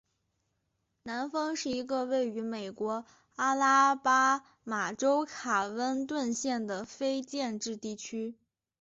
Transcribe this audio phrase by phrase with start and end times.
[1.03, 3.05] 南方是一个位于美国
[3.35, 8.33] 阿拉巴马州卡温顿县的非建制地区。